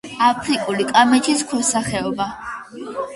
აფრიკული 0.27 0.85
კამეჩის 0.91 1.43
ქვესახეობა. 1.51 2.27